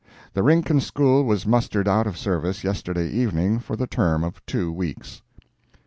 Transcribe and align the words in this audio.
The 0.33 0.41
Rincon 0.41 0.79
School 0.81 1.23
was 1.25 1.45
mustered 1.45 1.87
out 1.87 2.07
of 2.07 2.17
service, 2.17 2.63
yesterday 2.63 3.07
evening, 3.11 3.59
for 3.59 3.75
the 3.75 3.85
term 3.85 4.23
of 4.23 4.43
two 4.47 4.71
weeks. 4.71 5.21